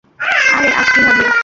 [0.55, 1.23] আরে, আজ কিভাবে?